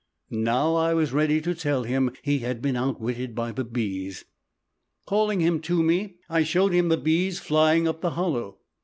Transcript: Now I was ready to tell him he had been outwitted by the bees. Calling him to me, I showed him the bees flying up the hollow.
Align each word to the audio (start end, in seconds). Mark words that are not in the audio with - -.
Now 0.31 0.73
I 0.73 0.95
was 0.95 1.13
ready 1.13 1.39
to 1.41 1.53
tell 1.53 1.83
him 1.83 2.09
he 2.23 2.39
had 2.39 2.59
been 2.59 2.75
outwitted 2.75 3.35
by 3.35 3.51
the 3.51 3.63
bees. 3.63 4.25
Calling 5.05 5.41
him 5.41 5.59
to 5.59 5.83
me, 5.83 6.15
I 6.27 6.41
showed 6.41 6.73
him 6.73 6.89
the 6.89 6.97
bees 6.97 7.37
flying 7.37 7.87
up 7.87 8.01
the 8.01 8.09
hollow. 8.09 8.57